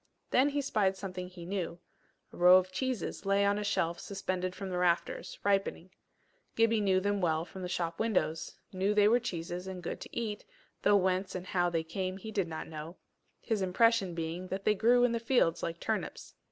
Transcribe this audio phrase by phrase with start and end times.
[0.31, 1.77] Then he spied something he knew;
[2.33, 5.91] a row of cheeses lay on a shelf suspended from the rafters, ripening.
[6.55, 10.09] Gibbie knew them well from the shop windows knew they were cheeses, and good to
[10.17, 10.43] eat,
[10.81, 12.97] though whence and how they came he did not know,
[13.41, 16.33] his impression being that they grew in the fields like the turnips.